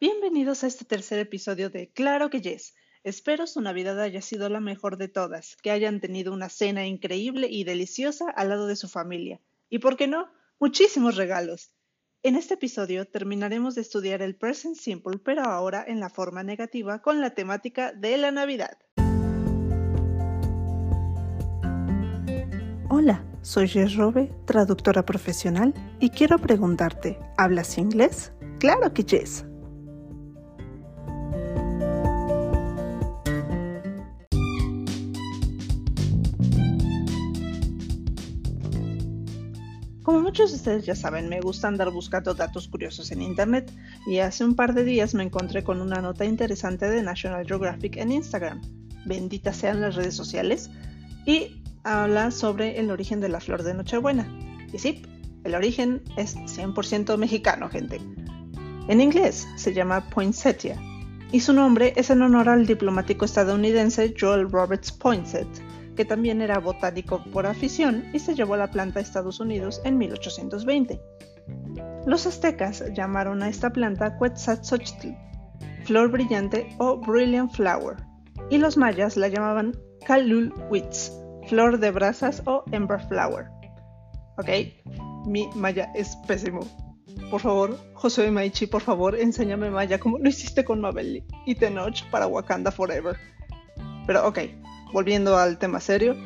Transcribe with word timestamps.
Bienvenidos 0.00 0.64
a 0.64 0.66
este 0.66 0.86
tercer 0.86 1.18
episodio 1.18 1.68
de 1.68 1.90
Claro 1.90 2.30
que 2.30 2.40
Yes. 2.40 2.74
Espero 3.04 3.46
su 3.46 3.60
Navidad 3.60 4.00
haya 4.00 4.22
sido 4.22 4.48
la 4.48 4.58
mejor 4.58 4.96
de 4.96 5.08
todas, 5.08 5.56
que 5.56 5.70
hayan 5.70 6.00
tenido 6.00 6.32
una 6.32 6.48
cena 6.48 6.86
increíble 6.86 7.48
y 7.50 7.64
deliciosa 7.64 8.30
al 8.30 8.48
lado 8.48 8.66
de 8.66 8.76
su 8.76 8.88
familia. 8.88 9.42
Y 9.68 9.78
por 9.78 9.98
qué 9.98 10.08
no, 10.08 10.30
muchísimos 10.58 11.16
regalos. 11.16 11.74
En 12.22 12.34
este 12.34 12.54
episodio 12.54 13.06
terminaremos 13.06 13.74
de 13.74 13.82
estudiar 13.82 14.22
el 14.22 14.36
present 14.36 14.76
simple, 14.76 15.18
pero 15.22 15.42
ahora 15.42 15.84
en 15.86 16.00
la 16.00 16.08
forma 16.08 16.42
negativa 16.42 17.02
con 17.02 17.20
la 17.20 17.34
temática 17.34 17.92
de 17.92 18.16
la 18.16 18.30
Navidad. 18.30 18.78
Hola, 22.88 23.22
soy 23.42 23.68
Jess 23.68 23.96
Robe, 23.96 24.32
traductora 24.46 25.04
profesional, 25.04 25.74
y 26.00 26.08
quiero 26.08 26.38
preguntarte, 26.38 27.18
¿hablas 27.36 27.76
inglés? 27.76 28.32
Claro 28.60 28.94
que 28.94 29.04
yes. 29.04 29.44
Como 40.10 40.22
muchos 40.22 40.50
de 40.50 40.56
ustedes 40.56 40.86
ya 40.86 40.96
saben, 40.96 41.28
me 41.28 41.40
gusta 41.40 41.68
andar 41.68 41.92
buscando 41.92 42.34
datos 42.34 42.66
curiosos 42.66 43.12
en 43.12 43.22
Internet 43.22 43.70
y 44.08 44.18
hace 44.18 44.44
un 44.44 44.56
par 44.56 44.74
de 44.74 44.82
días 44.82 45.14
me 45.14 45.22
encontré 45.22 45.62
con 45.62 45.80
una 45.80 46.02
nota 46.02 46.24
interesante 46.24 46.90
de 46.90 47.00
National 47.00 47.46
Geographic 47.46 47.96
en 47.96 48.10
Instagram. 48.10 48.60
Benditas 49.06 49.58
sean 49.58 49.80
las 49.80 49.94
redes 49.94 50.16
sociales. 50.16 50.68
Y 51.26 51.62
habla 51.84 52.32
sobre 52.32 52.80
el 52.80 52.90
origen 52.90 53.20
de 53.20 53.28
la 53.28 53.38
flor 53.38 53.62
de 53.62 53.72
Nochebuena. 53.72 54.26
Y 54.72 54.80
sí, 54.80 55.00
el 55.44 55.54
origen 55.54 56.02
es 56.16 56.34
100% 56.34 57.16
mexicano, 57.16 57.68
gente. 57.68 58.00
En 58.88 59.00
inglés 59.00 59.46
se 59.54 59.72
llama 59.72 60.10
poinsettia 60.10 60.76
y 61.30 61.38
su 61.38 61.52
nombre 61.52 61.92
es 61.94 62.10
en 62.10 62.22
honor 62.22 62.48
al 62.48 62.66
diplomático 62.66 63.24
estadounidense 63.24 64.12
Joel 64.18 64.50
Roberts 64.50 64.90
Poinsett 64.90 65.69
que 65.96 66.04
también 66.04 66.40
era 66.40 66.58
botánico 66.58 67.22
por 67.32 67.46
afición 67.46 68.04
y 68.12 68.18
se 68.18 68.34
llevó 68.34 68.56
la 68.56 68.70
planta 68.70 68.98
a 68.98 69.02
Estados 69.02 69.40
Unidos 69.40 69.80
en 69.84 69.98
1820. 69.98 71.00
Los 72.06 72.26
aztecas 72.26 72.84
llamaron 72.94 73.42
a 73.42 73.48
esta 73.48 73.70
planta 73.70 74.18
Quetzalcoatl, 74.18 75.08
flor 75.84 76.10
brillante 76.10 76.68
o 76.78 76.98
brilliant 76.98 77.52
flower, 77.52 77.96
y 78.48 78.58
los 78.58 78.76
mayas 78.76 79.16
la 79.16 79.28
llamaban 79.28 79.72
Calulwitz, 80.06 81.12
flor 81.48 81.78
de 81.78 81.90
brasas 81.90 82.42
o 82.46 82.64
ember 82.72 83.00
flower. 83.08 83.46
Ok, 84.38 84.48
mi 85.26 85.48
maya 85.54 85.92
es 85.94 86.16
pésimo. 86.26 86.60
Por 87.30 87.40
favor, 87.40 87.78
José 87.94 88.30
Maichi, 88.30 88.66
por 88.66 88.80
favor, 88.80 89.14
enséñame 89.14 89.70
maya 89.70 90.00
como 90.00 90.18
lo 90.18 90.28
hiciste 90.28 90.64
con 90.64 90.80
Mabel 90.80 91.24
y 91.46 91.54
Tenoch 91.54 92.02
para 92.10 92.26
Wakanda 92.26 92.72
Forever. 92.72 93.16
Pero 94.06 94.26
ok, 94.26 94.38
volviendo 94.92 95.36
al 95.36 95.58
tema 95.58 95.80
serio, 95.80 96.16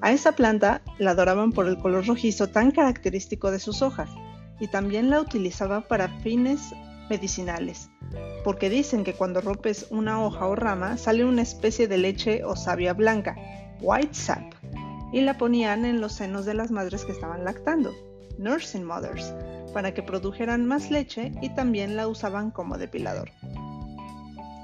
a 0.00 0.12
esa 0.12 0.32
planta 0.32 0.82
la 0.98 1.12
adoraban 1.12 1.52
por 1.52 1.66
el 1.66 1.78
color 1.78 2.06
rojizo 2.06 2.48
tan 2.48 2.70
característico 2.70 3.50
de 3.50 3.58
sus 3.58 3.82
hojas 3.82 4.10
y 4.60 4.68
también 4.68 5.10
la 5.10 5.20
utilizaban 5.20 5.82
para 5.82 6.08
fines 6.20 6.74
medicinales, 7.08 7.90
porque 8.44 8.70
dicen 8.70 9.04
que 9.04 9.14
cuando 9.14 9.40
rompes 9.40 9.86
una 9.90 10.22
hoja 10.22 10.46
o 10.46 10.54
rama 10.54 10.96
sale 10.96 11.24
una 11.24 11.42
especie 11.42 11.88
de 11.88 11.98
leche 11.98 12.44
o 12.44 12.56
savia 12.56 12.92
blanca, 12.92 13.36
white 13.80 14.14
sap, 14.14 14.52
y 15.12 15.20
la 15.20 15.38
ponían 15.38 15.84
en 15.84 16.00
los 16.00 16.12
senos 16.12 16.44
de 16.44 16.54
las 16.54 16.70
madres 16.70 17.04
que 17.04 17.12
estaban 17.12 17.44
lactando, 17.44 17.92
nursing 18.38 18.84
mothers, 18.84 19.32
para 19.72 19.94
que 19.94 20.02
produjeran 20.02 20.66
más 20.66 20.90
leche 20.90 21.32
y 21.40 21.50
también 21.54 21.96
la 21.96 22.08
usaban 22.08 22.50
como 22.50 22.78
depilador. 22.78 23.30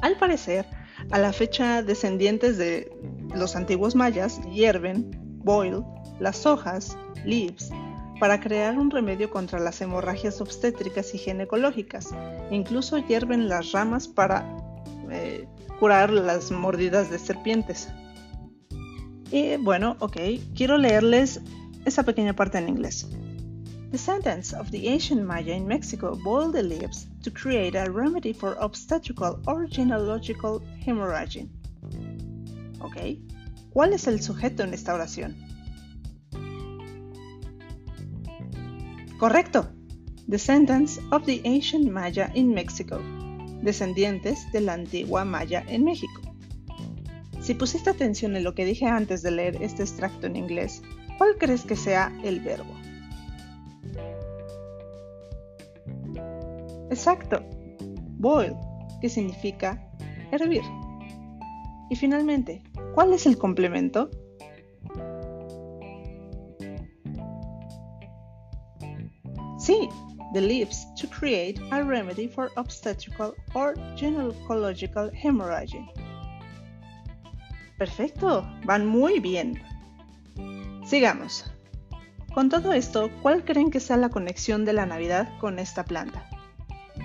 Al 0.03 0.17
parecer, 0.19 0.67
a 1.11 1.19
la 1.19 1.33
fecha 1.33 1.83
descendientes 1.83 2.59
de 2.59 2.91
los 3.35 3.57
antiguos 3.57 3.95
mayas 3.95 4.41
hierven, 4.51 5.11
boil, 5.43 5.85
las 6.19 6.47
hojas, 6.47 6.97
leaves, 7.25 7.71
para 8.19 8.41
crear 8.41 8.79
un 8.79 8.91
remedio 8.91 9.31
contra 9.31 9.59
las 9.59 9.81
hemorragias 9.81 10.41
obstétricas 10.41 11.15
y 11.15 11.19
ginecológicas. 11.19 12.11
Incluso 12.51 12.99
hierven 12.99 13.49
las 13.49 13.73
ramas 13.73 14.09
para 14.09 14.57
eh, 15.11 15.49
curar 15.79 16.11
las 16.11 16.51
mordidas 16.51 17.11
de 17.11 17.19
serpientes. 17.19 17.89
Y 19.31 19.57
bueno, 19.57 19.97
ok, 20.01 20.17
quiero 20.55 20.77
leerles 20.77 21.41
esa 21.85 22.03
pequeña 22.03 22.35
parte 22.35 22.59
en 22.59 22.69
inglés. 22.69 23.09
Descendants 23.91 24.53
of 24.53 24.71
the 24.71 24.89
ancient 24.89 25.23
Maya 25.25 25.55
in 25.55 25.67
Mexico 25.67 26.17
boiled 26.23 26.53
the 26.53 26.63
leaves 26.63 27.09
to 27.23 27.31
create 27.31 27.75
a 27.75 27.91
remedy 27.91 28.33
for 28.33 28.57
obstetrical 28.61 29.41
or 29.47 29.67
gynecological 29.67 30.63
hemorrhage. 30.85 31.49
¿Ok? 32.81 32.97
¿Cuál 33.71 33.93
es 33.93 34.07
el 34.07 34.21
sujeto 34.21 34.65
en 34.65 34.75
esta 34.75 34.95
oración? 34.95 35.37
Correcto. 39.19 39.71
Descendants 40.27 41.01
of 41.11 41.25
the 41.27 41.43
ancient 41.45 41.91
Maya 41.91 42.31
in 42.35 42.55
Mexico. 42.55 43.01
Descendientes 43.63 44.51
de 44.53 44.63
la 44.63 44.75
antigua 44.75 45.25
Maya 45.25 45.65
en 45.69 45.85
México. 45.85 46.21
Si 47.41 47.55
pusiste 47.55 47.91
atención 47.91 48.37
en 48.37 48.45
lo 48.45 48.55
que 48.55 48.65
dije 48.65 48.87
antes 48.87 49.23
de 49.23 49.31
leer 49.31 49.63
este 49.63 49.83
extracto 49.83 50.27
en 50.27 50.37
inglés, 50.37 50.83
¿cuál 51.19 51.37
crees 51.39 51.65
que 51.65 51.77
sea 51.77 52.13
el 52.23 52.41
verbo? 52.41 52.75
Exacto. 56.91 57.45
Boil, 58.19 58.55
que 59.01 59.09
significa 59.09 59.91
hervir. 60.33 60.63
Y 61.89 61.97
finalmente, 61.97 62.63
¿cuál 62.95 63.13
es 63.13 63.27
el 63.27 63.39
complemento? 63.39 64.11
Sí, 69.59 69.89
the 70.33 70.41
leaves 70.41 70.87
to 70.97 71.07
create 71.09 71.61
a 71.71 71.83
remedy 71.83 72.27
for 72.27 72.51
obstetrical 72.57 73.35
or 73.55 73.75
gynecological 73.97 75.11
hemorrhage. 75.13 75.77
Perfecto, 77.79 78.47
van 78.65 78.87
muy 78.87 79.21
bien. 79.21 79.63
Sigamos. 80.85 81.45
Con 82.35 82.49
todo 82.49 82.73
esto, 82.73 83.11
¿cuál 83.23 83.45
creen 83.45 83.71
que 83.71 83.81
sea 83.81 83.97
la 83.97 84.09
conexión 84.09 84.65
de 84.65 84.73
la 84.73 84.87
Navidad 84.87 85.29
con 85.41 85.59
esta 85.59 85.85
planta? 85.85 86.25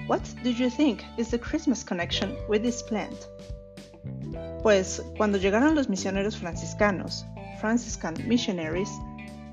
What 0.08 0.22
do 0.44 0.52
you 0.52 0.70
think 0.70 1.02
is 1.18 1.30
the 1.30 1.40
Christmas 1.40 1.84
connection 1.84 2.36
with 2.48 2.62
this 2.62 2.84
plant? 2.84 3.28
Pues 4.66 5.04
cuando 5.16 5.38
llegaron 5.38 5.76
los 5.76 5.90
misioneros 5.90 6.38
franciscanos, 6.38 7.24
Franciscan 7.62 8.16
Missionaries, 8.28 8.90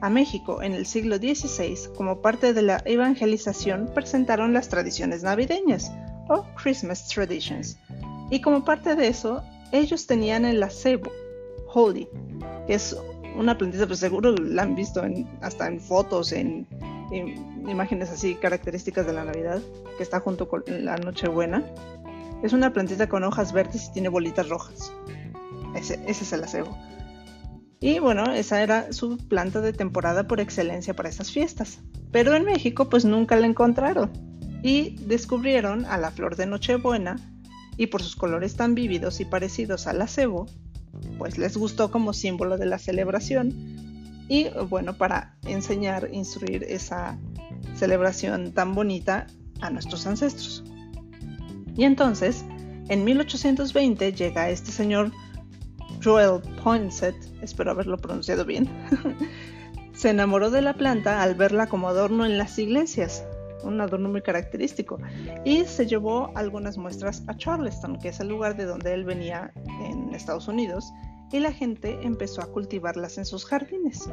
a 0.01 0.09
México 0.09 0.63
en 0.63 0.73
el 0.73 0.87
siglo 0.87 1.19
XVI, 1.19 1.77
como 1.95 2.23
parte 2.23 2.55
de 2.55 2.63
la 2.63 2.81
evangelización, 2.87 3.91
presentaron 3.93 4.55
las 4.55 4.71
tradiciones 4.71 5.23
navideñas 5.23 5.93
o 6.31 6.47
Christmas 6.55 7.07
Traditions. 7.09 7.77
Y 8.31 8.41
como 8.41 8.65
parte 8.65 8.97
de 8.97 9.09
eso, 9.09 9.43
ellos 9.71 10.07
tenían 10.07 10.47
el 10.47 10.63
acebo, 10.63 11.13
holy, 11.75 12.09
que 12.67 12.73
es 12.73 12.97
una 13.37 13.59
plantita, 13.59 13.87
pues 13.87 13.99
seguro 13.99 14.35
la 14.35 14.63
han 14.63 14.75
visto 14.75 15.03
hasta 15.43 15.67
en 15.67 15.79
fotos, 15.79 16.33
en 16.33 16.67
imágenes 17.69 18.09
así 18.11 18.35
características 18.37 19.07
de 19.07 19.13
la 19.13 19.27
Navidad, 19.27 19.61
que 19.99 20.05
está 20.05 20.21
junto 20.21 20.49
con 20.49 20.65
la 20.67 20.97
Nochebuena. 20.97 21.63
Es 22.43 22.53
una 22.53 22.73
plantita 22.73 23.09
con 23.09 23.25
hojas 23.25 23.53
verdes 23.53 23.89
y 23.89 23.93
tiene 23.93 24.09
bolitas 24.09 24.49
rojas. 24.49 24.93
Ese, 25.75 26.03
es 26.07 26.33
el 26.33 26.45
acebo. 26.45 26.77
Y 27.81 27.99
bueno, 27.99 28.33
esa 28.33 28.63
era 28.63 28.93
su 28.93 29.17
planta 29.17 29.61
de 29.61 29.73
temporada 29.73 30.29
por 30.29 30.41
excelencia 30.41 30.95
para 30.95 31.09
esas 31.09 31.31
fiestas. 31.31 31.81
Pero 32.11 32.35
en 32.35 32.45
México 32.45 32.89
pues 32.89 33.05
nunca 33.05 33.37
la 33.37 33.47
encontraron. 33.47 34.11
Y 34.63 34.97
descubrieron 35.07 35.85
a 35.87 35.99
la 35.99 36.11
flor 36.11 36.37
de 36.37 36.47
Nochebuena 36.47 37.17
y 37.77 37.89
por 37.89 38.03
sus 38.03 38.17
colores 38.17 38.55
tan 38.57 38.75
vívidos 38.75 39.21
y 39.21 39.25
parecidos 39.25 39.87
al 39.87 40.03
acebo, 40.03 40.47
pues 41.19 41.39
les 41.39 41.57
gustó 41.57 41.91
como 41.91 42.13
símbolo 42.13 42.59
de 42.59 42.67
la 42.67 42.79
celebración 42.79 43.83
y 44.29 44.49
bueno, 44.69 44.95
para 44.97 45.37
enseñar, 45.45 46.09
instruir 46.13 46.65
esa 46.65 47.19
celebración 47.75 48.53
tan 48.53 48.75
bonita 48.75 49.27
a 49.61 49.71
nuestros 49.71 50.07
ancestros. 50.07 50.65
Y 51.77 51.85
entonces, 51.85 52.45
en 52.89 53.05
1820 53.05 54.13
llega 54.13 54.51
este 54.51 54.71
señor 54.71 55.11
Joel 56.03 56.43
Poinsett, 56.63 57.17
espero 57.43 57.71
haberlo 57.71 57.97
pronunciado 57.97 58.45
bien, 58.45 58.69
se 59.95 60.11
enamoró 60.11 60.51
de 60.51 60.63
la 60.63 60.75
planta 60.75 61.23
al 61.23 61.35
verla 61.35 61.69
como 61.69 61.89
adorno 61.89 62.27
en 62.27 62.39
las 62.39 62.59
iglesias, 62.59 63.25
un 63.63 63.81
adorno 63.81 64.09
muy 64.09 64.23
característico, 64.23 64.99
y 65.45 65.65
se 65.65 65.87
llevó 65.87 66.33
algunas 66.35 66.77
muestras 66.77 67.23
a 67.29 67.37
Charleston, 67.37 67.99
que 67.99 68.09
es 68.09 68.21
el 68.21 68.29
lugar 68.29 68.57
de 68.57 68.65
donde 68.65 68.93
él 68.93 69.05
venía 69.05 69.53
en 69.81 70.13
Estados 70.15 70.49
Unidos, 70.49 70.93
y 71.31 71.41
la 71.41 71.53
gente 71.53 71.99
empezó 72.03 72.43
a 72.43 72.47
cultivarlas 72.47 73.17
en 73.17 73.25
sus 73.25 73.47
jardines. 73.47 74.11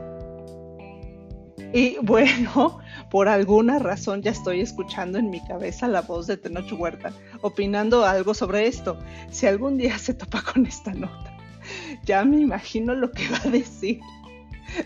Y 1.73 1.97
bueno, 2.01 2.79
por 3.11 3.27
alguna 3.27 3.79
razón 3.79 4.21
ya 4.21 4.31
estoy 4.31 4.61
escuchando 4.61 5.17
en 5.17 5.29
mi 5.29 5.39
cabeza 5.45 5.87
la 5.87 6.01
voz 6.01 6.27
de 6.27 6.37
Tenoch 6.37 6.71
Huerta, 6.71 7.13
opinando 7.41 8.05
algo 8.05 8.33
sobre 8.33 8.67
esto. 8.67 8.97
Si 9.31 9.45
algún 9.47 9.77
día 9.77 9.97
se 9.97 10.13
topa 10.13 10.41
con 10.41 10.65
esta 10.65 10.93
nota, 10.93 11.37
ya 12.05 12.23
me 12.25 12.39
imagino 12.39 12.95
lo 12.95 13.11
que 13.11 13.29
va 13.29 13.39
a 13.45 13.49
decir. 13.49 13.99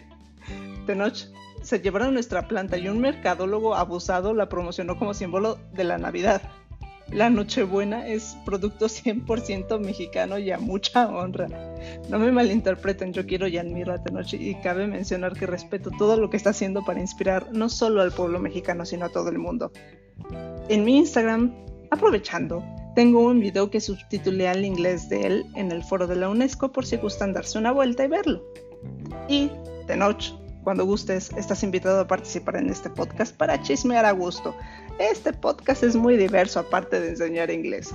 Tenoch, 0.85 1.17
se 1.61 1.79
llevaron 1.79 2.13
nuestra 2.13 2.47
planta 2.47 2.77
y 2.77 2.89
un 2.89 2.99
mercadólogo 2.99 3.75
abusado 3.75 4.33
la 4.33 4.49
promocionó 4.49 4.99
como 4.99 5.13
símbolo 5.13 5.59
de 5.73 5.85
la 5.85 5.97
Navidad. 5.97 6.41
La 7.11 7.29
Nochebuena 7.29 8.07
es 8.07 8.37
producto 8.45 8.85
100% 8.87 9.79
mexicano 9.79 10.37
y 10.39 10.51
a 10.51 10.57
mucha 10.57 11.07
honra. 11.07 11.47
No 12.09 12.17
me 12.17 12.31
malinterpreten, 12.31 13.13
yo 13.13 13.25
quiero 13.25 13.47
y 13.47 13.57
admiro 13.57 13.93
a 13.93 14.01
Tenoch 14.01 14.33
y 14.33 14.55
cabe 14.55 14.87
mencionar 14.87 15.33
que 15.33 15.45
respeto 15.45 15.91
todo 15.97 16.17
lo 16.17 16.29
que 16.29 16.37
está 16.37 16.51
haciendo 16.51 16.83
para 16.83 16.99
inspirar 17.01 17.51
no 17.51 17.69
solo 17.69 18.01
al 18.01 18.11
pueblo 18.11 18.39
mexicano, 18.39 18.85
sino 18.85 19.05
a 19.05 19.09
todo 19.09 19.29
el 19.29 19.37
mundo. 19.37 19.71
En 20.69 20.83
mi 20.83 20.97
Instagram, 20.97 21.53
aprovechando, 21.91 22.63
tengo 22.95 23.21
un 23.21 23.39
video 23.39 23.69
que 23.69 23.81
subtitulé 23.81 24.47
al 24.47 24.63
inglés 24.65 25.09
de 25.09 25.27
él 25.27 25.45
en 25.55 25.71
el 25.71 25.83
foro 25.83 26.07
de 26.07 26.15
la 26.15 26.29
UNESCO 26.29 26.71
por 26.71 26.85
si 26.85 26.97
gustan 26.97 27.33
darse 27.33 27.57
una 27.57 27.71
vuelta 27.71 28.05
y 28.05 28.07
verlo. 28.07 28.43
Y 29.27 29.49
Tenoch, 29.87 30.42
cuando 30.63 30.85
gustes, 30.85 31.31
estás 31.37 31.63
invitado 31.63 31.99
a 31.99 32.07
participar 32.07 32.55
en 32.57 32.69
este 32.69 32.89
podcast 32.89 33.35
para 33.35 33.61
chismear 33.61 34.05
a 34.05 34.11
gusto. 34.11 34.55
Este 34.99 35.33
podcast 35.33 35.83
es 35.83 35.95
muy 35.95 36.17
diverso 36.17 36.59
aparte 36.59 36.99
de 36.99 37.09
enseñar 37.09 37.51
inglés. 37.51 37.93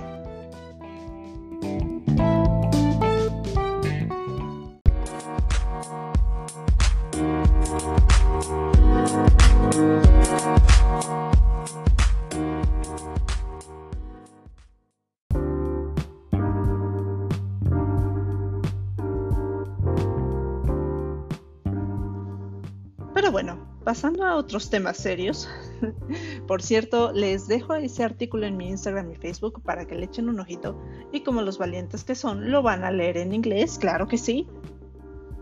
Bueno, 23.31 23.59
pasando 23.83 24.25
a 24.25 24.35
otros 24.35 24.69
temas 24.69 24.97
serios. 24.97 25.47
Por 26.47 26.63
cierto, 26.63 27.11
les 27.11 27.47
dejo 27.47 27.75
ese 27.75 28.03
artículo 28.03 28.47
en 28.47 28.57
mi 28.57 28.69
Instagram 28.69 29.11
y 29.11 29.15
Facebook 29.15 29.61
para 29.61 29.85
que 29.85 29.95
le 29.95 30.05
echen 30.05 30.29
un 30.29 30.39
ojito 30.39 30.79
y 31.11 31.21
como 31.21 31.41
los 31.43 31.59
valientes 31.59 32.03
que 32.03 32.15
son, 32.15 32.49
lo 32.49 32.63
van 32.63 32.83
a 32.83 32.91
leer 32.91 33.17
en 33.17 33.33
inglés, 33.33 33.77
claro 33.77 34.07
que 34.07 34.17
sí. 34.17 34.47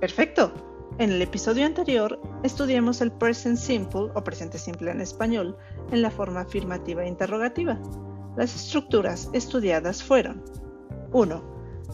Perfecto. 0.02 0.52
En 1.00 1.12
el 1.12 1.22
episodio 1.22 1.66
anterior 1.66 2.20
estudiamos 2.44 3.02
el 3.02 3.12
present 3.12 3.58
simple 3.58 4.10
o 4.16 4.24
presente 4.24 4.58
simple 4.58 4.92
en 4.92 5.00
español 5.00 5.56
en 5.92 6.02
la 6.02 6.12
forma 6.12 6.42
afirmativa 6.42 7.04
e 7.04 7.08
interrogativa. 7.08 7.80
Las 8.36 8.56
estructuras 8.56 9.30
estudiadas 9.34 10.04
fueron 10.04 10.44
1. 11.14 11.44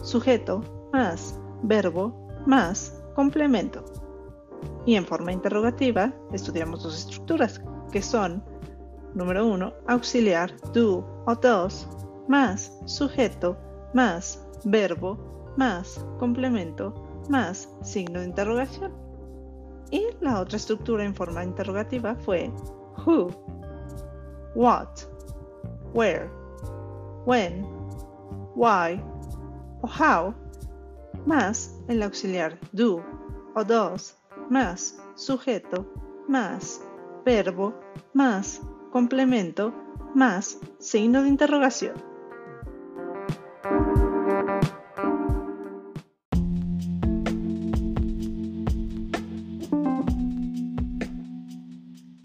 Sujeto 0.02 0.88
más 0.92 1.38
verbo 1.62 2.28
más 2.46 3.00
complemento. 3.14 4.03
Y 4.86 4.96
en 4.96 5.06
forma 5.06 5.32
interrogativa 5.32 6.12
estudiamos 6.32 6.82
dos 6.82 6.98
estructuras, 6.98 7.60
que 7.90 8.02
son, 8.02 8.44
número 9.14 9.46
uno, 9.46 9.72
auxiliar 9.86 10.54
do 10.72 11.04
o 11.26 11.34
dos, 11.34 11.88
más 12.28 12.72
sujeto, 12.86 13.56
más 13.94 14.46
verbo, 14.64 15.18
más 15.56 16.04
complemento, 16.18 16.94
más 17.28 17.68
signo 17.82 18.20
de 18.20 18.26
interrogación. 18.26 18.92
Y 19.90 20.08
la 20.20 20.40
otra 20.40 20.56
estructura 20.56 21.04
en 21.04 21.14
forma 21.14 21.44
interrogativa 21.44 22.16
fue 22.16 22.50
who, 23.06 23.28
what, 24.54 24.88
where, 25.92 26.28
when, 27.26 27.64
why 28.54 29.00
o 29.82 29.86
how, 29.86 30.34
más 31.26 31.80
el 31.88 32.02
auxiliar 32.02 32.58
do 32.72 33.02
o 33.54 33.64
dos, 33.64 34.16
más 34.50 34.98
sujeto, 35.14 35.86
más 36.28 36.82
verbo, 37.24 37.74
más 38.12 38.60
complemento, 38.90 39.74
más 40.14 40.58
signo 40.78 41.22
de 41.22 41.28
interrogación. 41.28 41.94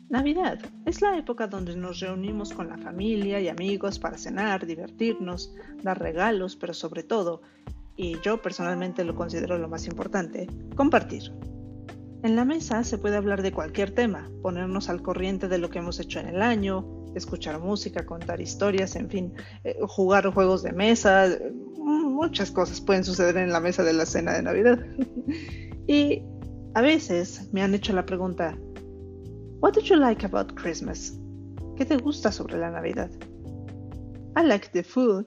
Navidad 0.10 0.60
es 0.86 1.02
la 1.02 1.18
época 1.18 1.48
donde 1.48 1.76
nos 1.76 2.00
reunimos 2.00 2.52
con 2.52 2.68
la 2.68 2.78
familia 2.78 3.40
y 3.40 3.48
amigos 3.48 4.00
para 4.00 4.18
cenar, 4.18 4.66
divertirnos, 4.66 5.54
dar 5.82 6.00
regalos, 6.00 6.56
pero 6.56 6.74
sobre 6.74 7.04
todo, 7.04 7.42
y 7.96 8.20
yo 8.22 8.42
personalmente 8.42 9.04
lo 9.04 9.16
considero 9.16 9.58
lo 9.58 9.70
más 9.70 9.88
importante, 9.88 10.48
compartir. 10.76 11.32
En 12.22 12.36
la 12.36 12.44
mesa 12.44 12.84
se 12.84 12.98
puede 12.98 13.16
hablar 13.16 13.42
de 13.42 13.54
cualquier 13.54 13.92
tema, 13.92 14.30
ponernos 14.42 14.90
al 14.90 15.02
corriente 15.02 15.48
de 15.48 15.58
lo 15.58 15.70
que 15.70 15.80
hemos 15.80 16.00
hecho 16.02 16.20
en 16.20 16.28
el 16.28 16.42
año, 16.42 16.86
escuchar 17.16 17.60
música, 17.60 18.06
contar 18.06 18.42
historias, 18.42 18.96
en 18.98 19.10
fin, 19.10 19.34
eh, 19.64 19.78
jugar 19.88 20.28
juegos 20.34 20.62
de 20.64 20.74
mesa, 20.74 21.30
muchas 21.78 22.52
cosas 22.52 22.82
pueden 22.82 23.06
suceder 23.06 23.38
en 23.38 23.54
la 23.54 23.62
mesa 23.62 23.84
de 23.84 23.94
la 23.94 24.06
cena 24.06 24.34
de 24.34 24.42
Navidad. 24.42 24.80
y 25.88 26.22
a 26.74 26.82
veces 26.82 27.50
me 27.54 27.62
han 27.62 27.74
hecho 27.74 27.94
la 27.94 28.06
pregunta, 28.06 28.58
What 29.62 29.74
did 29.74 29.84
you 29.84 29.96
like 29.96 30.26
about 30.26 30.54
Christmas? 30.56 31.18
¿Qué 31.78 31.86
te 31.86 31.98
gusta 31.98 32.32
sobre 32.32 32.58
la 32.58 32.70
Navidad? 32.70 33.10
I 34.38 34.44
like 34.44 34.70
the 34.74 34.84
food, 34.84 35.26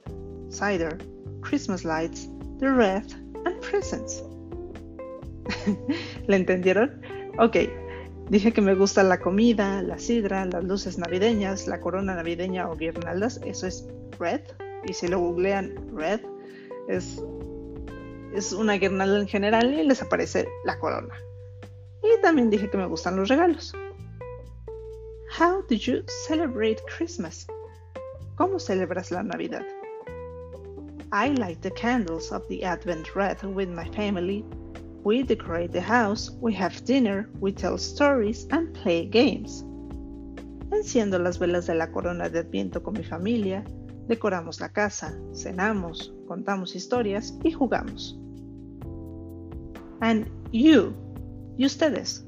cider, 0.49 0.97
Christmas 1.41 1.83
lights, 1.83 2.27
the 2.59 2.69
wreath, 2.69 3.13
and 3.45 3.59
presents. 3.61 4.23
¿Le 6.27 6.35
entendieron? 6.35 7.01
Ok, 7.37 7.57
dije 8.29 8.51
que 8.51 8.61
me 8.61 8.75
gusta 8.75 9.03
la 9.03 9.19
comida, 9.19 9.81
la 9.81 9.97
sidra, 9.97 10.45
las 10.45 10.63
luces 10.63 10.97
navideñas, 10.97 11.67
la 11.67 11.79
corona 11.79 12.15
navideña 12.15 12.69
o 12.69 12.75
guirnaldas, 12.75 13.39
eso 13.43 13.67
es 13.67 13.87
red. 14.19 14.41
Y 14.85 14.93
si 14.93 15.07
lo 15.07 15.19
googlean, 15.19 15.73
red 15.95 16.21
es, 16.87 17.23
es 18.33 18.53
una 18.53 18.73
guirnalda 18.73 19.19
en 19.19 19.27
general 19.27 19.73
y 19.73 19.83
les 19.83 20.01
aparece 20.01 20.47
la 20.65 20.79
corona. 20.79 21.15
Y 22.03 22.21
también 22.21 22.49
dije 22.49 22.69
que 22.69 22.77
me 22.77 22.85
gustan 22.85 23.15
los 23.15 23.29
regalos. 23.29 23.73
How 25.39 25.63
do 25.67 25.75
you 25.75 26.03
celebrate 26.27 26.81
Christmas? 26.97 27.47
¿Cómo 28.35 28.59
celebras 28.59 29.09
la 29.09 29.23
Navidad? 29.23 29.65
I 31.11 31.29
light 31.29 31.61
the 31.61 31.71
candles 31.71 32.31
of 32.31 32.47
the 32.47 32.63
Advent 32.65 33.15
wreath 33.15 33.43
with 33.43 33.69
my 33.69 33.87
family 33.91 34.43
We 35.03 35.21
decorate 35.23 35.73
the 35.73 35.81
house, 35.81 36.31
we 36.39 36.53
have 36.53 36.85
dinner, 36.85 37.29
we 37.41 37.51
tell 37.51 37.77
stories 37.77 38.47
and 38.51 38.73
play 38.73 39.05
games. 39.05 39.65
Enciendo 40.71 41.19
las 41.19 41.39
velas 41.39 41.67
de 41.67 41.75
la 41.75 41.91
corona 41.91 42.29
de 42.29 42.39
Adviento 42.39 42.81
con 42.81 42.93
mi 42.93 43.03
familia, 43.03 43.65
decoramos 44.07 44.61
la 44.61 44.69
casa, 44.69 45.13
cenamos, 45.33 46.13
contamos 46.25 46.73
historias 46.73 47.37
y 47.43 47.51
jugamos. 47.51 48.17
And 49.99 50.25
you, 50.53 50.95
y 51.57 51.65
ustedes, 51.65 52.23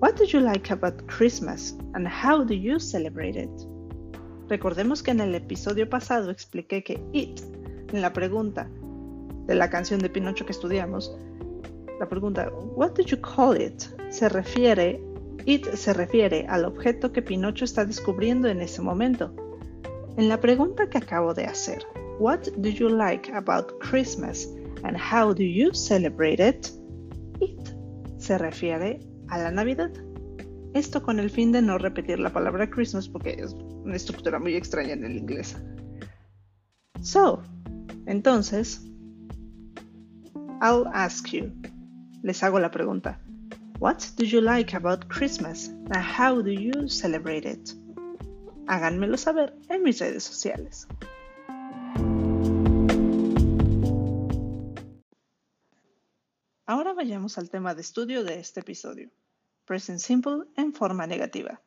what 0.00 0.16
do 0.16 0.24
you 0.24 0.40
like 0.40 0.70
about 0.70 1.06
Christmas 1.08 1.76
and 1.94 2.08
how 2.08 2.42
do 2.42 2.54
you 2.54 2.80
celebrate 2.80 3.36
it? 3.36 3.50
Recordemos 4.48 5.02
que 5.02 5.10
en 5.10 5.20
el 5.20 5.34
episodio 5.34 5.88
pasado 5.90 6.30
expliqué 6.30 6.82
que 6.82 7.04
it, 7.12 7.40
en 7.92 8.00
la 8.00 8.14
pregunta 8.14 8.66
de 9.46 9.54
la 9.54 9.68
canción 9.68 10.00
de 10.00 10.08
Pinocho 10.08 10.46
que 10.46 10.52
estudiamos, 10.52 11.14
la 12.02 12.08
pregunta, 12.08 12.50
what 12.74 12.94
do 12.94 13.02
you 13.04 13.16
call 13.20 13.56
it? 13.56 13.84
Se 14.10 14.28
refiere, 14.28 15.00
it 15.46 15.64
se 15.74 15.92
refiere 15.92 16.44
al 16.48 16.64
objeto 16.64 17.12
que 17.12 17.22
Pinocho 17.22 17.64
está 17.64 17.84
descubriendo 17.84 18.48
en 18.48 18.60
ese 18.60 18.82
momento. 18.82 19.32
En 20.16 20.28
la 20.28 20.40
pregunta 20.40 20.90
que 20.90 20.98
acabo 20.98 21.32
de 21.32 21.44
hacer, 21.44 21.84
what 22.18 22.40
do 22.56 22.68
you 22.68 22.88
like 22.88 23.32
about 23.32 23.78
Christmas 23.78 24.48
and 24.82 24.96
how 24.96 25.32
do 25.32 25.44
you 25.44 25.72
celebrate 25.72 26.40
it? 26.40 26.70
It 27.40 27.72
se 28.18 28.36
refiere 28.36 28.98
a 29.28 29.38
la 29.38 29.52
Navidad. 29.52 29.92
Esto 30.74 31.02
con 31.02 31.20
el 31.20 31.30
fin 31.30 31.52
de 31.52 31.62
no 31.62 31.78
repetir 31.78 32.18
la 32.18 32.32
palabra 32.32 32.68
Christmas 32.68 33.08
porque 33.08 33.34
es 33.38 33.54
una 33.84 33.94
estructura 33.94 34.40
muy 34.40 34.56
extraña 34.56 34.94
en 34.94 35.04
el 35.04 35.18
inglés. 35.18 35.56
So, 37.00 37.42
entonces, 38.06 38.80
I'll 40.62 40.86
ask 40.94 41.32
you, 41.32 41.50
les 42.22 42.42
hago 42.42 42.58
la 42.58 42.70
pregunta. 42.70 43.18
What 43.78 43.98
do 44.16 44.24
you 44.24 44.40
like 44.40 44.74
about 44.74 45.08
Christmas 45.08 45.68
and 45.68 45.96
how 45.96 46.40
do 46.40 46.50
you 46.50 46.88
celebrate 46.88 47.44
it? 47.44 47.74
Háganmelo 48.66 49.16
saber 49.16 49.52
en 49.68 49.82
mis 49.82 50.00
redes 50.00 50.22
sociales. 50.22 50.86
Ahora 56.66 56.94
vayamos 56.94 57.38
al 57.38 57.50
tema 57.50 57.74
de 57.74 57.82
estudio 57.82 58.24
de 58.24 58.38
este 58.38 58.60
episodio. 58.60 59.10
present 59.64 60.00
simple 60.00 60.44
en 60.56 60.72
forma 60.72 61.06
negativa. 61.06 61.60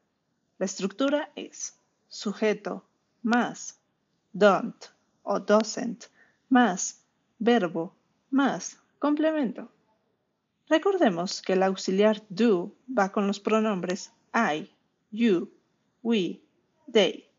La 0.58 0.66
estructura 0.66 1.32
es 1.36 1.74
sujeto 2.08 2.84
más 3.24 3.80
don't 4.34 4.92
o 5.24 5.40
doesn't 5.40 6.06
más 6.50 7.02
verbo 7.40 7.94
más 8.30 8.78
complemento. 9.00 9.75
Recordemos 10.68 11.42
que 11.42 11.54
el 11.54 11.64
auxiliar 11.64 12.24
do 12.30 12.74
va 12.88 13.12
con 13.12 13.28
los 13.28 13.40
pronombres 13.40 14.12
I, 14.34 14.70
you, 15.12 15.52
we, 16.02 16.42
they, 16.92 17.30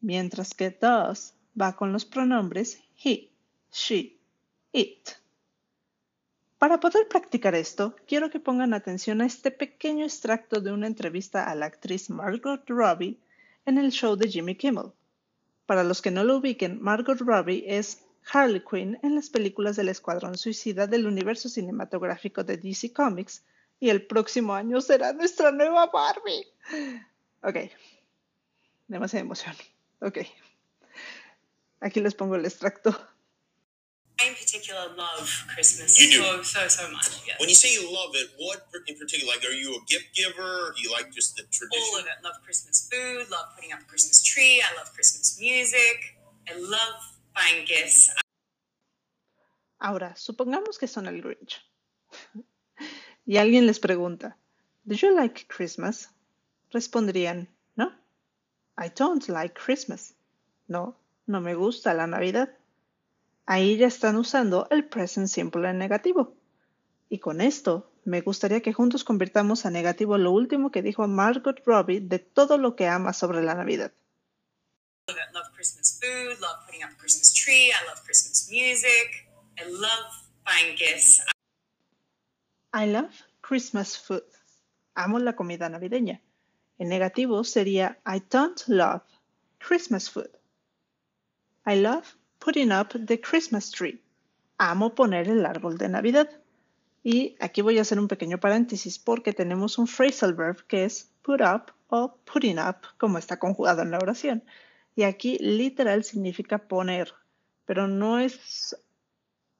mientras 0.00 0.54
que 0.54 0.70
does 0.70 1.34
va 1.60 1.76
con 1.76 1.92
los 1.92 2.04
pronombres 2.04 2.80
he, 3.04 3.30
she, 3.70 4.16
it. 4.72 5.10
Para 6.58 6.80
poder 6.80 7.06
practicar 7.06 7.54
esto, 7.54 7.94
quiero 8.06 8.30
que 8.30 8.40
pongan 8.40 8.74
atención 8.74 9.20
a 9.20 9.26
este 9.26 9.50
pequeño 9.50 10.04
extracto 10.04 10.60
de 10.60 10.72
una 10.72 10.86
entrevista 10.86 11.44
a 11.44 11.54
la 11.54 11.66
actriz 11.66 12.10
Margot 12.10 12.64
Robbie 12.66 13.18
en 13.64 13.78
el 13.78 13.92
show 13.92 14.16
de 14.16 14.28
Jimmy 14.28 14.56
Kimmel. 14.56 14.92
Para 15.66 15.84
los 15.84 16.00
que 16.02 16.10
no 16.10 16.24
lo 16.24 16.38
ubiquen, 16.38 16.80
Margot 16.80 17.20
Robbie 17.20 17.64
es 17.68 18.02
Harley 18.32 18.62
Quinn 18.62 18.98
en 19.02 19.14
las 19.14 19.30
películas 19.30 19.76
del 19.76 19.88
Escuadrón 19.88 20.36
Suicida 20.36 20.86
del 20.86 21.06
universo 21.06 21.48
cinematográfico 21.48 22.44
de 22.44 22.56
DC 22.56 22.92
Comics 22.92 23.44
y 23.80 23.90
el 23.90 24.06
próximo 24.06 24.54
año 24.54 24.80
será 24.80 25.12
nuestra 25.12 25.50
nueva 25.52 25.86
Barbie. 25.86 26.46
Ok, 27.42 27.70
demasiada 28.88 29.24
emoción. 29.24 29.56
Ok, 30.00 30.18
aquí 31.80 32.00
les 32.00 32.14
pongo 32.14 32.34
el 32.34 32.44
extracto 32.44 32.98
in 34.26 34.34
particular 34.34 34.90
love 34.96 35.30
Christmas 35.54 35.96
You 35.96 36.10
do. 36.10 36.42
so 36.42 36.42
so 36.42 36.68
so 36.68 36.90
much. 36.90 37.22
Yes. 37.26 37.38
When 37.38 37.48
you 37.48 37.54
say 37.54 37.72
you 37.72 37.86
love 37.86 38.14
it, 38.14 38.30
what 38.38 38.66
in 38.86 38.96
particular? 38.96 39.32
Like, 39.32 39.46
are 39.46 39.54
you 39.54 39.74
a 39.76 39.80
gift 39.86 40.14
giver? 40.14 40.42
Or 40.42 40.74
do 40.74 40.82
you 40.82 40.90
like 40.90 41.12
just 41.12 41.36
the 41.36 41.42
tradition? 41.50 41.94
All 41.94 42.00
of 42.00 42.06
it. 42.06 42.18
Love 42.24 42.34
Christmas 42.44 42.88
food. 42.90 43.30
Love 43.30 43.54
putting 43.54 43.72
up 43.72 43.80
a 43.80 43.84
Christmas 43.84 44.22
tree. 44.22 44.62
I 44.62 44.76
love 44.76 44.92
Christmas 44.92 45.38
music. 45.38 46.18
I 46.48 46.58
love 46.58 47.17
Ahora, 49.78 50.16
supongamos 50.16 50.78
que 50.78 50.88
son 50.88 51.06
el 51.06 51.22
Grinch. 51.22 51.64
y 53.26 53.36
alguien 53.36 53.66
les 53.66 53.78
pregunta, 53.78 54.36
¿Do 54.84 54.94
you 54.94 55.14
like 55.14 55.46
Christmas? 55.48 56.10
Responderían, 56.70 57.46
no. 57.76 57.92
I 58.78 58.88
don't 58.88 59.28
like 59.28 59.54
Christmas. 59.54 60.14
No, 60.66 60.96
no 61.26 61.42
me 61.42 61.54
gusta 61.54 61.92
la 61.92 62.06
Navidad. 62.06 62.56
Ahí 63.44 63.76
ya 63.76 63.86
están 63.86 64.16
usando 64.16 64.66
el 64.70 64.84
present 64.84 65.28
simple 65.28 65.68
en 65.68 65.76
negativo. 65.76 66.34
Y 67.10 67.18
con 67.18 67.42
esto, 67.42 67.90
me 68.04 68.22
gustaría 68.22 68.62
que 68.62 68.72
juntos 68.72 69.04
convirtamos 69.04 69.66
a 69.66 69.70
negativo 69.70 70.16
lo 70.16 70.32
último 70.32 70.70
que 70.70 70.80
dijo 70.80 71.06
Margot 71.06 71.62
Robbie 71.66 72.00
de 72.00 72.18
todo 72.18 72.56
lo 72.56 72.76
que 72.76 72.86
ama 72.86 73.12
sobre 73.12 73.42
la 73.42 73.54
Navidad. 73.54 73.92
All 75.06 75.14
of 75.14 75.20
it. 75.20 75.34
Love 75.34 75.57
Christmas 75.68 76.00
food. 76.00 76.40
Love 76.40 76.64
putting 76.64 76.82
up 76.82 76.90
a 76.92 76.94
Christmas 76.94 77.32
tree. 77.32 77.72
I 77.72 77.86
love 77.88 78.02
Christmas 78.04 78.48
music. 78.50 79.26
I 79.60 79.68
love 79.68 80.08
buying 80.46 80.76
gifts. 80.76 81.20
I 82.72 82.86
love 82.86 83.12
Christmas 83.42 83.96
food. 83.96 84.24
Amo 84.96 85.18
la 85.18 85.34
comida 85.34 85.68
navideña. 85.68 86.20
En 86.78 86.88
negativo 86.88 87.44
sería 87.44 87.98
I 88.06 88.22
don't 88.30 88.62
love 88.68 89.02
Christmas 89.58 90.08
food. 90.08 90.30
I 91.66 91.74
love 91.76 92.16
putting 92.38 92.72
up 92.72 92.94
the 92.94 93.20
Christmas 93.20 93.70
tree. 93.70 94.00
Amo 94.58 94.94
poner 94.94 95.28
el 95.28 95.44
árbol 95.44 95.76
de 95.76 95.88
Navidad. 95.88 96.30
Y 97.04 97.36
aquí 97.40 97.60
voy 97.60 97.78
a 97.78 97.82
hacer 97.82 97.98
un 97.98 98.08
pequeño 98.08 98.38
paréntesis 98.38 98.98
porque 98.98 99.34
tenemos 99.34 99.76
un 99.76 99.86
phrasal 99.86 100.34
verb 100.34 100.66
que 100.66 100.84
es 100.84 101.10
put 101.22 101.42
up 101.42 101.72
o 101.88 102.16
putting 102.24 102.58
up, 102.58 102.76
como 102.96 103.18
está 103.18 103.38
conjugado 103.38 103.82
en 103.82 103.90
la 103.90 103.98
oración. 103.98 104.42
Y 104.98 105.04
aquí 105.04 105.38
literal 105.38 106.02
significa 106.02 106.58
poner, 106.66 107.14
pero 107.66 107.86
no 107.86 108.18
es 108.18 108.76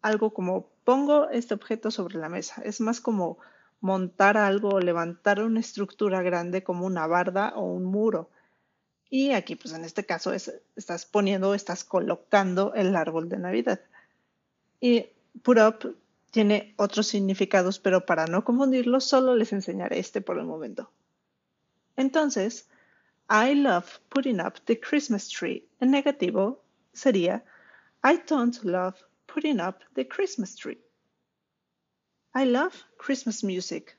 algo 0.02 0.34
como 0.34 0.68
pongo 0.82 1.28
este 1.28 1.54
objeto 1.54 1.92
sobre 1.92 2.18
la 2.18 2.28
mesa. 2.28 2.60
Es 2.64 2.80
más 2.80 3.00
como 3.00 3.38
montar 3.80 4.36
algo 4.36 4.70
o 4.70 4.80
levantar 4.80 5.40
una 5.40 5.60
estructura 5.60 6.22
grande 6.22 6.64
como 6.64 6.86
una 6.86 7.06
barda 7.06 7.52
o 7.54 7.62
un 7.62 7.84
muro. 7.84 8.30
Y 9.10 9.30
aquí, 9.30 9.54
pues 9.54 9.74
en 9.74 9.84
este 9.84 10.04
caso, 10.04 10.32
es, 10.32 10.52
estás 10.74 11.06
poniendo, 11.06 11.54
estás 11.54 11.84
colocando 11.84 12.74
el 12.74 12.96
árbol 12.96 13.28
de 13.28 13.38
Navidad. 13.38 13.80
Y 14.80 15.06
put 15.44 15.58
up 15.58 15.96
tiene 16.32 16.74
otros 16.78 17.06
significados, 17.06 17.78
pero 17.78 18.04
para 18.06 18.26
no 18.26 18.42
confundirlos, 18.42 19.04
solo 19.04 19.36
les 19.36 19.52
enseñaré 19.52 20.00
este 20.00 20.20
por 20.20 20.36
el 20.36 20.46
momento. 20.46 20.90
Entonces, 21.94 22.67
I 23.30 23.52
love 23.52 24.00
putting 24.08 24.40
up 24.40 24.64
the 24.64 24.76
Christmas 24.76 25.28
tree. 25.28 25.64
En 25.80 25.92
negativo 25.92 26.58
sería 26.94 27.42
I 28.02 28.16
don't 28.16 28.64
love 28.64 28.94
putting 29.26 29.60
up 29.60 29.82
the 29.94 30.04
Christmas 30.04 30.56
tree. 30.56 30.78
I 32.34 32.44
love 32.44 32.72
Christmas 32.96 33.42
music. 33.44 33.96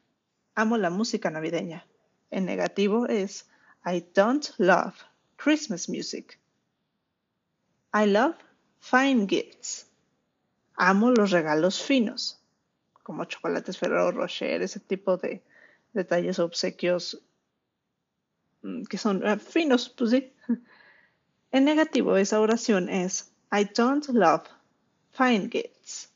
Amo 0.58 0.78
la 0.78 0.90
música 0.90 1.30
navideña. 1.30 1.84
En 2.32 2.46
negativo 2.48 3.08
es 3.08 3.44
I 3.86 4.04
don't 4.14 4.52
love 4.58 4.96
Christmas 5.38 5.88
music. 5.88 6.40
I 7.94 8.06
love 8.06 8.36
fine 8.80 9.28
gifts. 9.28 9.86
Amo 10.78 11.12
los 11.12 11.32
regalos 11.32 11.82
finos, 11.82 12.38
como 13.04 13.26
chocolates 13.26 13.78
Ferrero 13.78 14.12
Rocher, 14.12 14.62
ese 14.62 14.80
tipo 14.80 15.18
de 15.18 15.44
detalles 15.94 16.40
obsequios 16.40 17.22
que 18.90 18.98
son 18.98 19.26
eh, 19.26 19.38
finos, 19.38 19.90
pues 19.90 20.12
sí. 20.12 20.34
En 21.52 21.66
negativo, 21.66 22.16
esa 22.16 22.40
oración 22.40 22.90
es 22.90 23.34
I 23.52 23.68
don't 23.76 24.08
love 24.10 24.44
fine 25.12 25.50
gifts. 25.50 26.09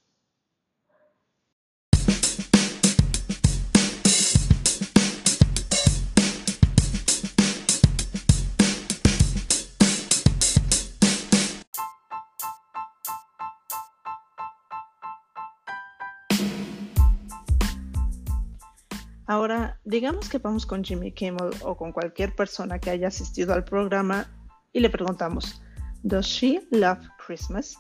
Ahora, 19.34 19.80
digamos 19.84 20.30
que 20.30 20.38
vamos 20.38 20.64
con 20.64 20.84
Jimmy 20.84 21.12
Kimmel 21.12 21.50
o 21.64 21.76
con 21.76 21.92
cualquier 21.92 22.36
persona 22.36 22.78
que 22.78 22.92
haya 22.92 23.08
asistido 23.08 23.56
al 23.56 23.64
programa 23.64 24.28
y 24.74 24.80
le 24.80 24.92
preguntamos, 24.92 25.60
¿Does 26.04 26.28
she 26.28 26.62
love 26.70 27.00
Christmas? 27.18 27.76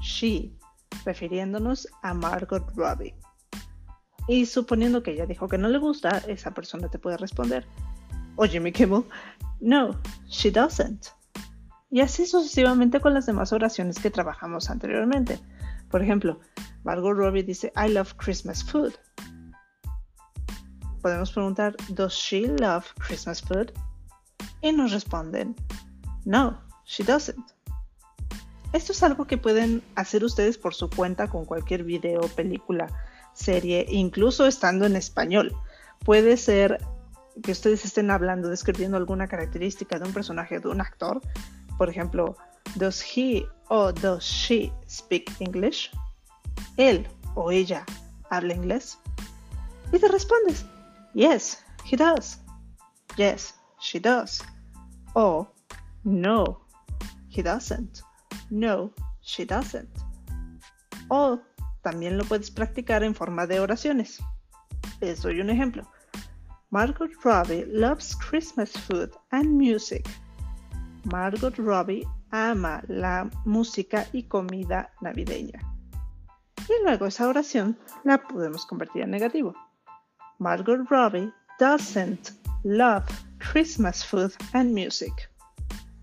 She, 0.00 0.52
refiriéndonos 1.04 1.86
a 2.02 2.12
Margot 2.12 2.68
Robbie. 2.74 3.14
Y 4.26 4.46
suponiendo 4.46 5.00
que 5.00 5.12
ella 5.12 5.26
dijo 5.26 5.46
que 5.46 5.58
no 5.58 5.68
le 5.68 5.78
gusta, 5.78 6.24
esa 6.26 6.50
persona 6.50 6.88
te 6.88 6.98
puede 6.98 7.18
responder, 7.18 7.68
o 8.34 8.44
Jimmy 8.44 8.72
Kimmel, 8.72 9.04
No, 9.60 9.96
she 10.26 10.50
doesn't. 10.50 11.06
Y 11.92 12.00
así 12.00 12.26
sucesivamente 12.26 12.98
con 12.98 13.14
las 13.14 13.26
demás 13.26 13.52
oraciones 13.52 14.00
que 14.00 14.10
trabajamos 14.10 14.68
anteriormente. 14.70 15.38
Por 15.88 16.02
ejemplo, 16.02 16.40
Margot 16.82 17.16
Robbie 17.16 17.44
dice, 17.44 17.72
I 17.76 17.92
love 17.92 18.12
Christmas 18.16 18.64
food 18.64 18.94
podemos 21.00 21.32
preguntar, 21.32 21.76
¿Does 21.88 22.14
she 22.14 22.46
love 22.46 22.86
Christmas 23.06 23.42
food? 23.42 23.72
Y 24.62 24.72
nos 24.72 24.92
responden, 24.92 25.56
No, 26.24 26.60
she 26.84 27.04
doesn't. 27.04 27.38
Esto 28.72 28.92
es 28.92 29.02
algo 29.02 29.26
que 29.26 29.36
pueden 29.36 29.82
hacer 29.96 30.24
ustedes 30.24 30.56
por 30.56 30.74
su 30.74 30.88
cuenta 30.88 31.28
con 31.28 31.44
cualquier 31.44 31.82
video, 31.82 32.20
película, 32.36 32.86
serie, 33.32 33.84
incluso 33.88 34.46
estando 34.46 34.86
en 34.86 34.94
español. 34.94 35.54
Puede 36.04 36.36
ser 36.36 36.78
que 37.42 37.52
ustedes 37.52 37.84
estén 37.84 38.10
hablando, 38.10 38.48
describiendo 38.48 38.96
alguna 38.96 39.26
característica 39.26 39.98
de 39.98 40.06
un 40.06 40.12
personaje, 40.12 40.60
de 40.60 40.68
un 40.68 40.80
actor. 40.80 41.20
Por 41.78 41.88
ejemplo, 41.88 42.36
¿Does 42.76 43.02
he 43.02 43.44
o 43.68 43.92
does 43.92 44.24
she 44.24 44.72
speak 44.88 45.32
English? 45.40 45.90
Él 46.76 47.08
o 47.34 47.50
ella 47.50 47.84
habla 48.30 48.54
inglés. 48.54 48.98
Y 49.92 49.98
te 49.98 50.06
respondes, 50.06 50.64
Yes, 51.14 51.62
he 51.84 51.96
does. 51.96 52.38
Yes, 53.16 53.54
she 53.80 53.98
does. 53.98 54.42
O 55.14 55.48
no, 56.04 56.60
he 57.28 57.42
doesn't. 57.42 58.02
No, 58.50 58.92
she 59.20 59.44
doesn't. 59.44 59.90
O 61.08 61.40
también 61.82 62.16
lo 62.16 62.24
puedes 62.24 62.50
practicar 62.50 63.02
en 63.02 63.14
forma 63.14 63.46
de 63.46 63.60
oraciones. 63.60 64.22
Les 65.00 65.22
doy 65.22 65.40
un 65.40 65.50
ejemplo. 65.50 65.82
Margot 66.70 67.10
Robbie 67.24 67.64
loves 67.66 68.14
Christmas 68.14 68.70
food 68.70 69.10
and 69.32 69.56
music. 69.56 70.08
Margot 71.04 71.56
Robbie 71.56 72.06
ama 72.30 72.82
la 72.86 73.28
música 73.44 74.06
y 74.12 74.22
comida 74.24 74.92
navideña. 75.00 75.60
Y 76.68 76.84
luego 76.84 77.06
esa 77.06 77.28
oración 77.28 77.76
la 78.04 78.22
podemos 78.22 78.64
convertir 78.66 79.02
en 79.02 79.10
negativo. 79.10 79.54
Margot 80.40 80.86
Robbie 80.88 81.30
doesn't 81.58 82.32
love 82.64 83.04
Christmas 83.40 84.02
food 84.02 84.32
and 84.54 84.72
music. 84.72 85.12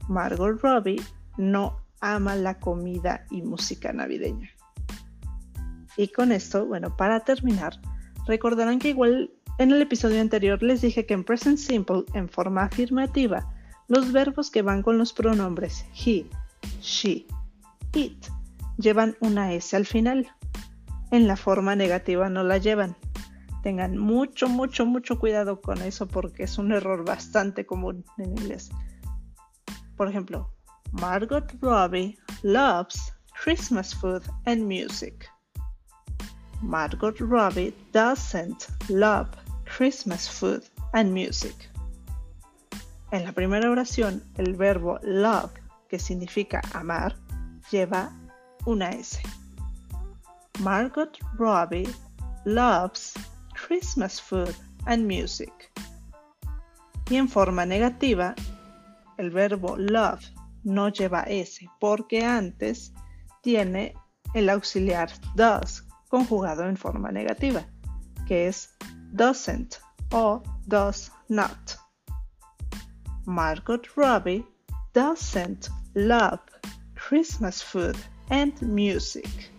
Margot 0.07 0.61
Robbie 0.61 1.01
no 1.37 1.75
ama 2.01 2.35
la 2.35 2.53
comida 2.59 3.25
y 3.31 3.41
música 3.41 3.91
navideña. 3.91 4.51
Y 5.97 6.09
con 6.09 6.31
esto, 6.31 6.67
bueno, 6.67 6.95
para 6.95 7.21
terminar, 7.21 7.81
recordarán 8.27 8.77
que 8.77 8.89
igual 8.89 9.31
en 9.57 9.71
el 9.71 9.81
episodio 9.81 10.21
anterior 10.21 10.61
les 10.61 10.81
dije 10.81 11.07
que 11.07 11.15
en 11.15 11.23
present 11.23 11.57
simple, 11.57 12.03
en 12.13 12.29
forma 12.29 12.65
afirmativa, 12.65 13.51
los 13.87 14.11
verbos 14.11 14.51
que 14.51 14.61
van 14.61 14.83
con 14.83 14.99
los 14.99 15.13
pronombres 15.13 15.83
he, 16.05 16.27
she, 16.79 17.25
it 17.95 18.27
llevan 18.77 19.17
una 19.19 19.51
S 19.53 19.75
al 19.75 19.87
final. 19.87 20.27
En 21.09 21.25
la 21.25 21.37
forma 21.37 21.75
negativa 21.75 22.29
no 22.29 22.43
la 22.43 22.59
llevan. 22.59 22.95
Tengan 23.63 23.97
mucho, 23.97 24.47
mucho, 24.47 24.85
mucho 24.85 25.19
cuidado 25.19 25.61
con 25.61 25.81
eso 25.81 26.07
porque 26.07 26.43
es 26.43 26.57
un 26.57 26.71
error 26.71 27.03
bastante 27.03 27.65
común 27.65 28.05
en 28.17 28.37
inglés. 28.37 28.69
Por 29.95 30.07
ejemplo, 30.07 30.49
Margot 30.91 31.51
Robbie 31.61 32.17
loves 32.43 33.13
Christmas 33.33 33.93
food 33.93 34.23
and 34.45 34.61
music. 34.63 35.27
Margot 36.61 37.15
Robbie 37.19 37.73
doesn't 37.91 38.67
love 38.89 39.29
Christmas 39.65 40.27
food 40.27 40.63
and 40.93 41.11
music. 41.11 41.69
En 43.11 43.23
la 43.23 43.31
primera 43.31 43.69
oración, 43.69 44.21
el 44.37 44.55
verbo 44.55 44.99
love, 45.03 45.51
que 45.89 45.99
significa 45.99 46.61
amar, 46.73 47.15
lleva 47.71 48.11
una 48.65 48.89
S. 48.89 49.21
Margot 50.59 51.17
Robbie 51.37 51.87
loves 52.45 53.13
Christmas 53.67 54.21
food 54.21 54.55
and 54.85 55.05
music. 55.05 55.51
Y 57.09 57.17
en 57.17 57.27
forma 57.27 57.65
negativa, 57.65 58.33
el 59.17 59.29
verbo 59.29 59.75
love 59.75 60.23
no 60.63 60.87
lleva 60.87 61.23
S 61.23 61.67
porque 61.77 62.23
antes 62.23 62.93
tiene 63.41 63.93
el 64.33 64.49
auxiliar 64.49 65.09
does 65.35 65.83
conjugado 66.07 66.63
en 66.63 66.77
forma 66.77 67.11
negativa, 67.11 67.65
que 68.25 68.47
es 68.47 68.73
doesn't 69.11 69.75
o 70.13 70.41
does 70.65 71.11
not. 71.27 71.77
Margot 73.25 73.81
Robbie 73.97 74.45
doesn't 74.93 75.67
love 75.93 76.39
Christmas 76.95 77.61
food 77.61 77.97
and 78.29 78.61
music. 78.61 79.51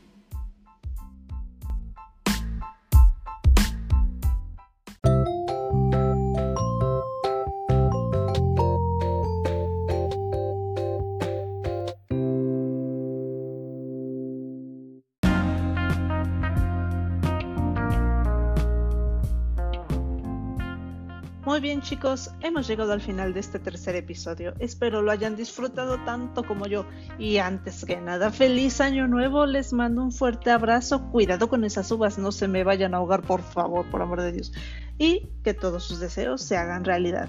Muy 21.58 21.70
bien 21.70 21.82
chicos, 21.82 22.30
hemos 22.40 22.68
llegado 22.68 22.92
al 22.92 23.00
final 23.00 23.34
de 23.34 23.40
este 23.40 23.58
tercer 23.58 23.96
episodio. 23.96 24.54
Espero 24.60 25.02
lo 25.02 25.10
hayan 25.10 25.34
disfrutado 25.34 25.98
tanto 26.04 26.44
como 26.44 26.68
yo. 26.68 26.86
Y 27.18 27.38
antes 27.38 27.84
que 27.84 28.00
nada, 28.00 28.30
feliz 28.30 28.80
año 28.80 29.08
nuevo. 29.08 29.44
Les 29.44 29.72
mando 29.72 30.04
un 30.04 30.12
fuerte 30.12 30.52
abrazo. 30.52 31.10
Cuidado 31.10 31.48
con 31.48 31.64
esas 31.64 31.90
uvas, 31.90 32.16
no 32.16 32.30
se 32.30 32.46
me 32.46 32.62
vayan 32.62 32.94
a 32.94 32.98
ahogar, 32.98 33.22
por 33.22 33.42
favor, 33.42 33.84
por 33.90 34.02
amor 34.02 34.22
de 34.22 34.30
Dios. 34.30 34.52
Y 34.98 35.30
que 35.42 35.52
todos 35.52 35.82
sus 35.82 35.98
deseos 35.98 36.42
se 36.42 36.56
hagan 36.56 36.84
realidad. 36.84 37.28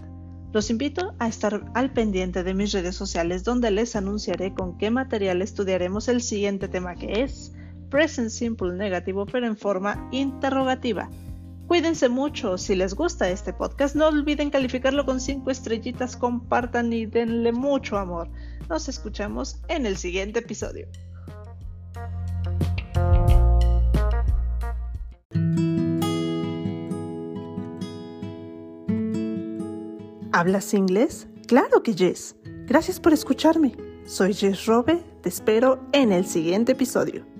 Los 0.53 0.69
invito 0.69 1.15
a 1.17 1.27
estar 1.27 1.63
al 1.73 1.91
pendiente 1.91 2.43
de 2.43 2.53
mis 2.53 2.71
redes 2.71 2.95
sociales 2.95 3.43
donde 3.43 3.71
les 3.71 3.95
anunciaré 3.95 4.53
con 4.53 4.77
qué 4.77 4.91
material 4.91 5.41
estudiaremos 5.41 6.07
el 6.07 6.21
siguiente 6.21 6.67
tema 6.67 6.93
que 6.93 7.23
es 7.23 7.51
Present 7.89 8.29
Simple 8.29 8.73
negativo 8.73 9.25
pero 9.25 9.47
en 9.47 9.57
forma 9.57 10.07
interrogativa. 10.11 11.09
Cuídense 11.69 12.09
mucho. 12.09 12.57
Si 12.57 12.73
les 12.73 12.95
gusta 12.95 13.29
este 13.29 13.53
podcast, 13.53 13.95
no 13.95 14.07
olviden 14.07 14.49
calificarlo 14.49 15.05
con 15.05 15.21
5 15.21 15.51
estrellitas, 15.51 16.17
compartan 16.17 16.91
y 16.91 17.05
denle 17.05 17.51
mucho 17.51 17.99
amor. 17.99 18.27
Nos 18.67 18.89
escuchamos 18.89 19.61
en 19.67 19.85
el 19.85 19.95
siguiente 19.95 20.39
episodio. 20.39 20.87
¿Hablas 30.31 30.73
inglés? 30.73 31.27
Claro 31.45 31.83
que 31.83 31.93
yes. 31.93 32.35
Gracias 32.65 32.99
por 32.99 33.13
escucharme. 33.13 33.75
Soy 34.07 34.33
Jess 34.33 34.65
Robe. 34.65 35.03
Te 35.21 35.29
espero 35.29 35.87
en 35.91 36.13
el 36.13 36.25
siguiente 36.25 36.71
episodio. 36.71 37.38